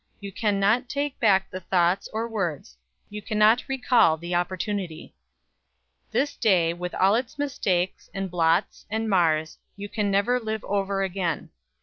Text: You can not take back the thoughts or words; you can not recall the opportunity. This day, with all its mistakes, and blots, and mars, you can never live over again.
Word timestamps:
You 0.19 0.31
can 0.31 0.59
not 0.59 0.89
take 0.89 1.19
back 1.19 1.51
the 1.51 1.59
thoughts 1.59 2.09
or 2.11 2.27
words; 2.27 2.75
you 3.11 3.21
can 3.21 3.37
not 3.37 3.63
recall 3.67 4.17
the 4.17 4.33
opportunity. 4.33 5.13
This 6.09 6.35
day, 6.35 6.73
with 6.73 6.95
all 6.95 7.13
its 7.13 7.37
mistakes, 7.37 8.09
and 8.11 8.31
blots, 8.31 8.87
and 8.89 9.07
mars, 9.07 9.59
you 9.77 9.87
can 9.87 10.09
never 10.09 10.39
live 10.39 10.63
over 10.63 11.03
again. 11.03 11.51